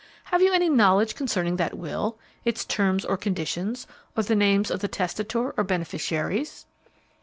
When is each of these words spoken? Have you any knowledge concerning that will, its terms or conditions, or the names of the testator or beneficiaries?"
Have 0.33 0.41
you 0.41 0.51
any 0.51 0.67
knowledge 0.67 1.13
concerning 1.13 1.57
that 1.57 1.77
will, 1.77 2.17
its 2.43 2.65
terms 2.65 3.05
or 3.05 3.17
conditions, 3.17 3.85
or 4.17 4.23
the 4.23 4.33
names 4.35 4.71
of 4.71 4.79
the 4.79 4.87
testator 4.87 5.51
or 5.51 5.63
beneficiaries?" 5.63 6.65